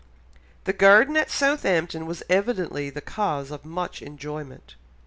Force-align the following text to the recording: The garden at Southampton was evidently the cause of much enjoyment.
The 0.63 0.73
garden 0.73 1.15
at 1.15 1.29
Southampton 1.29 2.07
was 2.07 2.23
evidently 2.27 2.89
the 2.89 3.01
cause 3.01 3.51
of 3.51 3.63
much 3.63 4.01
enjoyment. 4.01 4.73